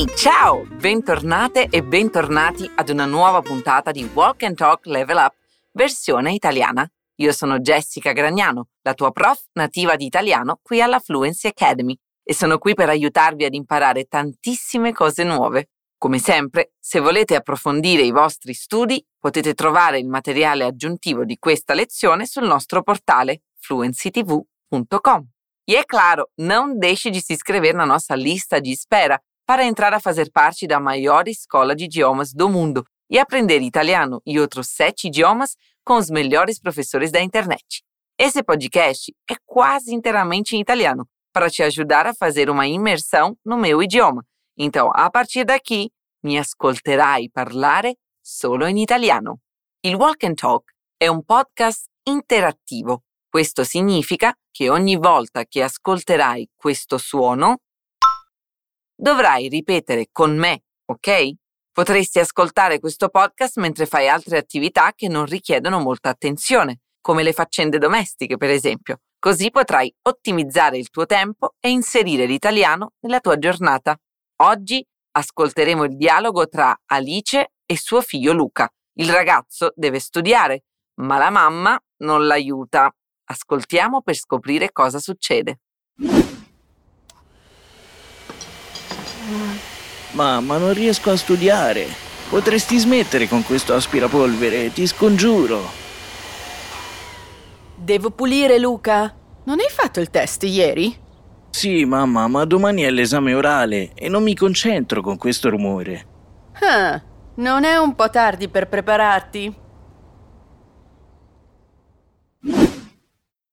[0.00, 0.66] Ehi, ciao!
[0.78, 5.34] Bentornate e bentornati ad una nuova puntata di Walk and Talk Level Up,
[5.72, 6.90] versione italiana.
[7.16, 12.32] Io sono Jessica Gragnano, la tua prof nativa di italiano qui alla Fluency Academy e
[12.32, 15.68] sono qui per aiutarvi ad imparare tantissime cose nuove.
[15.98, 21.74] Come sempre, se volete approfondire i vostri studi, potete trovare il materiale aggiuntivo di questa
[21.74, 25.28] lezione sul nostro portale fluencytv.com.
[25.66, 29.92] E é claro, não deixe de se inscrever na nossa lista de espera para entrar
[29.92, 34.68] a fazer parte da maior escola de idiomas do mundo e aprender italiano e outros
[34.68, 37.82] sete idiomas com os melhores professores da internet.
[38.16, 43.56] Esse podcast é quase inteiramente em italiano para te ajudar a fazer uma imersão no
[43.56, 44.24] meu idioma.
[44.56, 45.90] Então, a partir daqui,
[46.22, 49.40] mi ascolterai parlare solo in italiano.
[49.82, 53.02] Il Walk and Talk è un podcast interattivo.
[53.28, 57.62] Questo significa che ogni volta che ascolterai questo suono,
[59.00, 61.32] dovrai ripetere con me, ok?
[61.72, 67.32] Potresti ascoltare questo podcast mentre fai altre attività che non richiedono molta attenzione, come le
[67.32, 68.98] faccende domestiche, per esempio.
[69.18, 73.96] Così potrai ottimizzare il tuo tempo e inserire l'italiano nella tua giornata.
[74.42, 78.68] Oggi ascolteremo il dialogo tra Alice e suo figlio Luca.
[78.98, 80.64] Il ragazzo deve studiare,
[81.00, 82.90] ma la mamma non l'aiuta.
[83.24, 85.60] Ascoltiamo per scoprire cosa succede.
[90.12, 91.86] Mamma, non riesco a studiare.
[92.28, 95.60] Potresti smettere con questo aspirapolvere, ti scongiuro.
[97.74, 99.14] Devo pulire, Luca.
[99.44, 100.96] Non hai fatto il test ieri?
[101.50, 106.06] Sì, mamma, ma domani è l'esame orale e non mi concentro con questo rumore.
[106.60, 107.02] Ah,
[107.36, 109.54] non è un po' tardi per prepararti?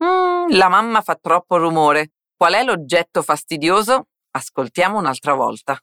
[0.04, 2.12] Mm, la mamma fa troppo rumore.
[2.36, 4.08] Qual è l'oggetto fastidioso?
[4.38, 5.80] Ascoltiamo un'altra volta.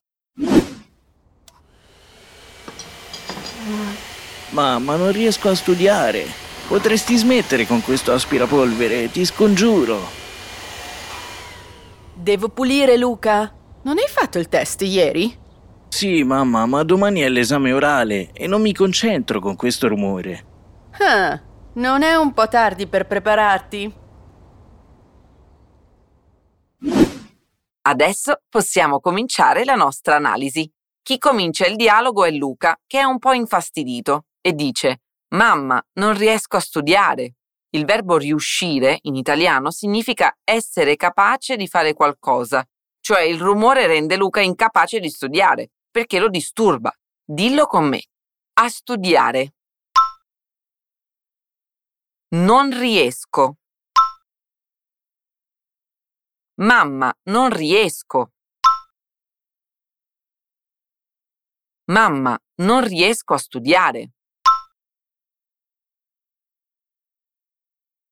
[4.51, 6.25] Mamma, non riesco a studiare.
[6.69, 9.99] Potresti smettere con questo aspirapolvere, ti scongiuro.
[12.15, 13.53] Devo pulire, Luca.
[13.83, 15.37] Non hai fatto il test ieri?
[15.89, 20.45] Sì, mamma, ma domani è l'esame orale e non mi concentro con questo rumore.
[21.01, 21.41] Ah,
[21.75, 24.03] non è un po' tardi per prepararti?
[27.87, 30.71] Adesso possiamo cominciare la nostra analisi.
[31.03, 35.03] Chi comincia il dialogo è Luca, che è un po' infastidito e dice
[35.35, 37.35] Mamma, non riesco a studiare.
[37.75, 42.67] Il verbo riuscire in italiano significa essere capace di fare qualcosa,
[43.01, 46.91] cioè il rumore rende Luca incapace di studiare, perché lo disturba.
[47.23, 48.03] Dillo con me.
[48.61, 49.57] A studiare.
[52.37, 53.57] Non riesco.
[56.57, 58.31] Mamma, non riesco.
[61.87, 64.13] Mamma, non riesco a studiare.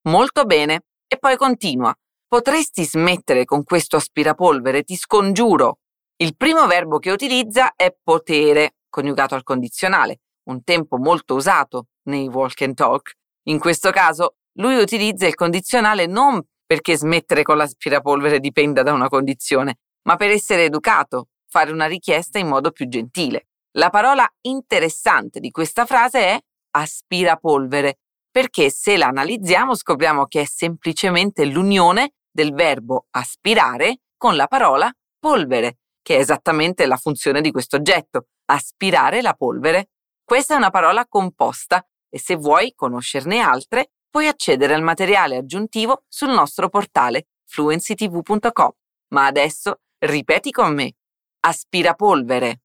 [0.09, 0.81] Molto bene.
[1.07, 1.95] E poi continua.
[2.27, 5.77] Potresti smettere con questo aspirapolvere, ti scongiuro.
[6.17, 12.27] Il primo verbo che utilizza è potere, coniugato al condizionale, un tempo molto usato nei
[12.27, 13.13] walk and talk.
[13.43, 19.09] In questo caso, lui utilizza il condizionale non perché smettere con l'aspirapolvere dipenda da una
[19.09, 23.47] condizione, ma per essere educato, fare una richiesta in modo più gentile.
[23.77, 26.39] La parola interessante di questa frase è
[26.71, 34.47] aspirapolvere, perché se la analizziamo scopriamo che è semplicemente l'unione del verbo aspirare con la
[34.47, 39.89] parola polvere, che è esattamente la funzione di questo oggetto, aspirare la polvere.
[40.23, 46.03] Questa è una parola composta e se vuoi conoscerne altre puoi accedere al materiale aggiuntivo
[46.07, 48.71] sul nostro portale fluencytv.com.
[49.07, 50.93] Ma adesso ripeti con me.
[51.39, 52.61] Aspirapolvere.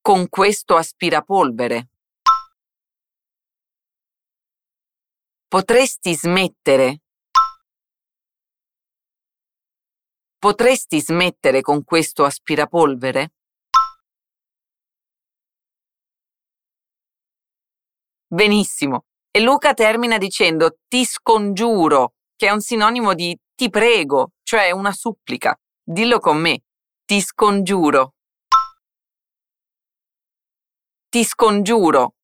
[0.00, 1.90] Con questo aspirapolvere.
[5.46, 7.02] Potresti smettere.
[10.36, 13.34] Potresti smettere con questo aspirapolvere?
[18.30, 19.06] Benissimo.
[19.30, 24.92] E Luca termina dicendo ti scongiuro, che è un sinonimo di ti prego, cioè una
[24.92, 25.58] supplica.
[25.82, 26.60] Dillo con me.
[27.06, 28.14] Ti scongiuro.
[31.08, 32.14] Ti scongiuro.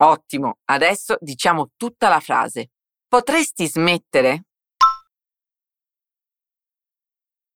[0.00, 2.70] Ottimo, adesso diciamo tutta la frase.
[3.06, 4.44] Potresti smettere?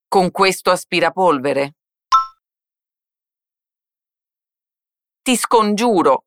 [0.07, 1.77] Con questo aspirapolvere?
[5.25, 6.25] Ti scongiuro.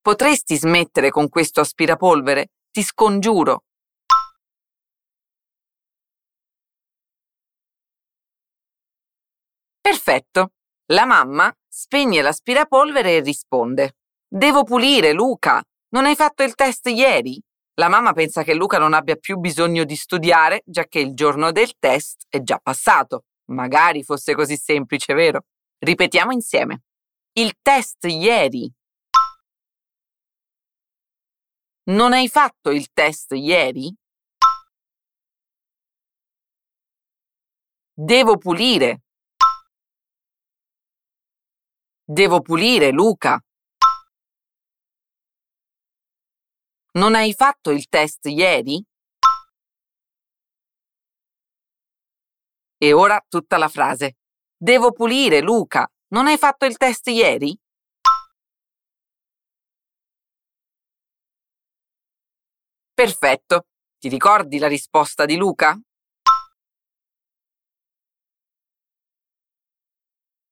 [0.00, 2.50] Potresti smettere con questo aspirapolvere?
[2.70, 3.64] Ti scongiuro.
[9.80, 10.52] Perfetto.
[10.92, 13.96] La mamma spegne l'aspirapolvere e risponde.
[14.28, 15.60] Devo pulire, Luca.
[15.94, 17.42] Non hai fatto il test ieri?
[17.74, 21.50] La mamma pensa che Luca non abbia più bisogno di studiare, già che il giorno
[21.50, 23.24] del test è già passato.
[23.46, 25.42] Magari fosse così semplice, vero?
[25.80, 26.82] Ripetiamo insieme.
[27.32, 28.68] Il test ieri.
[31.84, 33.94] Non hai fatto il test ieri?
[37.94, 39.02] Devo pulire.
[42.04, 43.40] Devo pulire, Luca.
[46.92, 48.84] Non hai fatto il test ieri?
[52.78, 54.16] E ora tutta la frase.
[54.60, 55.88] Devo pulire, Luca.
[56.08, 57.56] Non hai fatto il test ieri?
[62.92, 63.66] Perfetto.
[64.00, 65.80] Ti ricordi la risposta di Luca?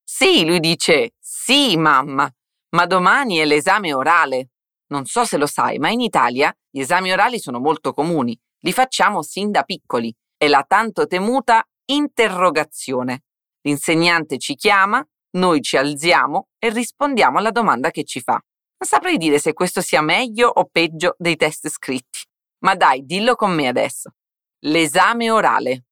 [0.05, 2.32] Sì, lui dice, sì, mamma,
[2.76, 4.50] ma domani è l'esame orale.
[4.87, 8.38] Non so se lo sai, ma in Italia gli esami orali sono molto comuni.
[8.61, 10.14] Li facciamo sin da piccoli.
[10.37, 13.25] È la tanto temuta interrogazione.
[13.66, 18.34] L'insegnante ci chiama, noi ci alziamo e rispondiamo alla domanda che ci fa.
[18.34, 22.20] Non saprei dire se questo sia meglio o peggio dei test scritti.
[22.60, 24.12] Ma dai, dillo con me adesso.
[24.60, 25.86] L'esame orale.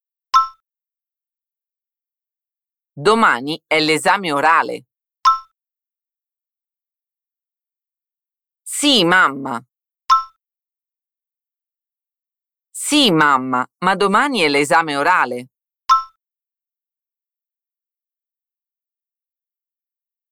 [2.92, 4.84] Domani è l'esame orale.
[8.62, 9.60] Sì, mamma.
[12.70, 15.48] Sì, mamma, ma domani è l'esame orale.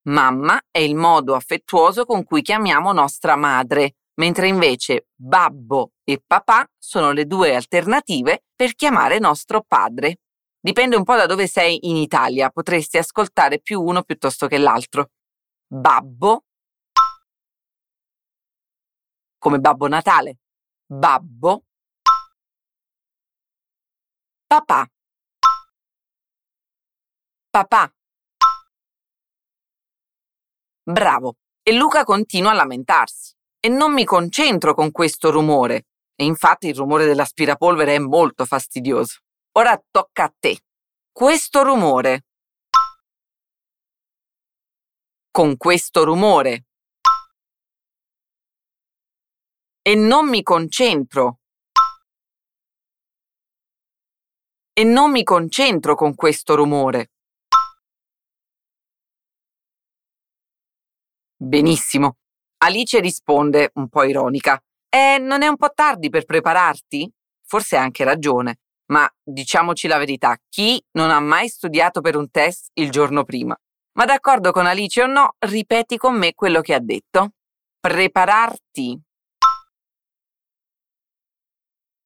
[0.04, 6.68] Mamma è il modo affettuoso con cui chiamiamo nostra madre, mentre invece babbo e papà
[6.76, 10.18] sono le due alternative per chiamare nostro padre.
[10.60, 15.10] Dipende un po' da dove sei in Italia, potresti ascoltare più uno piuttosto che l'altro.
[15.66, 16.44] Babbo,
[19.38, 20.38] come Babbo Natale.
[20.86, 21.64] Babbo,
[24.46, 24.86] papà,
[27.50, 27.92] papà.
[30.82, 31.36] Bravo.
[31.62, 33.32] E Luca continua a lamentarsi.
[33.60, 35.86] E non mi concentro con questo rumore.
[36.16, 39.20] E infatti il rumore dell'aspirapolvere è molto fastidioso.
[39.52, 40.58] Ora tocca a te.
[41.12, 42.24] Questo rumore.
[45.30, 46.66] Con questo rumore.
[49.82, 51.38] E non mi concentro.
[54.72, 57.11] E non mi concentro con questo rumore.
[61.42, 62.18] Benissimo.
[62.58, 64.62] Alice risponde, un po' ironica.
[64.88, 67.10] Eh, non è un po' tardi per prepararti?
[67.44, 68.60] Forse ha anche ragione.
[68.92, 73.56] Ma diciamoci la verità, chi non ha mai studiato per un test il giorno prima?
[73.94, 77.32] Ma d'accordo con Alice o no, ripeti con me quello che ha detto.
[77.80, 79.00] Prepararti.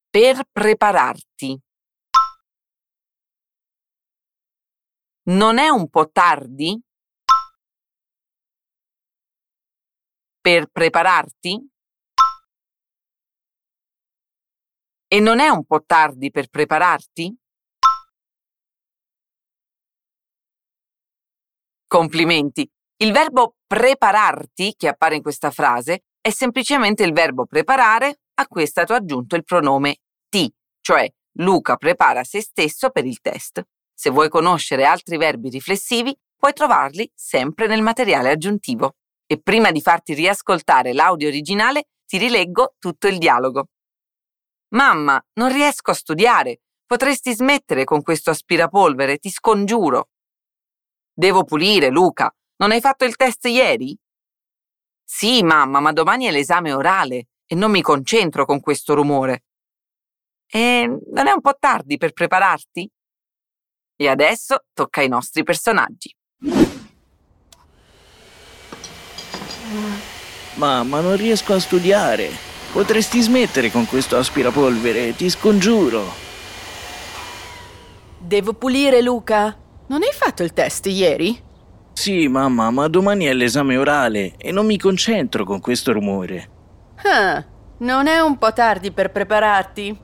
[0.08, 1.60] Per prepararti.
[5.24, 6.80] Non è un po' tardi?
[10.46, 11.60] Per prepararti?
[15.08, 17.36] E non è un po' tardi per prepararti?
[21.88, 22.70] Complimenti!
[22.98, 28.62] Il verbo prepararti, che appare in questa frase, è semplicemente il verbo preparare a cui
[28.62, 29.96] è stato aggiunto il pronome
[30.28, 30.48] ti,
[30.80, 33.66] cioè Luca prepara se stesso per il test.
[33.92, 38.94] Se vuoi conoscere altri verbi riflessivi, puoi trovarli sempre nel materiale aggiuntivo.
[39.26, 43.68] E prima di farti riascoltare l'audio originale, ti rileggo tutto il dialogo.
[44.74, 46.60] Mamma, non riesco a studiare.
[46.86, 50.10] Potresti smettere con questo aspirapolvere, ti scongiuro.
[51.12, 52.32] Devo pulire, Luca.
[52.58, 53.96] Non hai fatto il test ieri?
[55.04, 59.44] Sì, mamma, ma domani è l'esame orale e non mi concentro con questo rumore.
[60.46, 62.90] E non è un po' tardi per prepararti?
[63.96, 66.14] E adesso tocca ai nostri personaggi.
[70.56, 72.30] Mamma, non riesco a studiare.
[72.72, 76.04] Potresti smettere con questo aspirapolvere, ti scongiuro.
[78.18, 79.56] Devo pulire, Luca.
[79.88, 81.44] Non hai fatto il test ieri?
[81.92, 86.50] Sì, mamma, ma domani è l'esame orale e non mi concentro con questo rumore.
[87.04, 87.44] Ah,
[87.78, 89.98] non è un po' tardi per prepararti?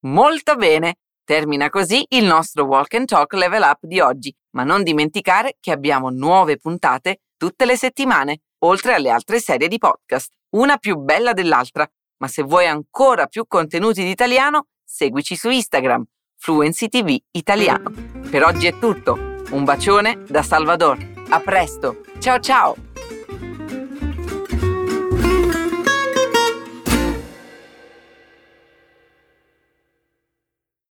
[0.00, 0.94] Molto bene.
[1.24, 5.70] Termina così il nostro Walk and Talk Level Up di oggi, ma non dimenticare che
[5.70, 11.34] abbiamo nuove puntate tutte le settimane, oltre alle altre serie di podcast, una più bella
[11.34, 11.86] dell'altra.
[12.18, 16.02] Ma se vuoi ancora più contenuti di italiano, seguici su Instagram,
[16.38, 17.92] Fluency TV Italiano.
[18.30, 19.34] Per oggi è tutto.
[19.50, 20.96] Un bacione da Salvador.
[21.28, 22.00] A presto.
[22.18, 22.85] Ciao ciao.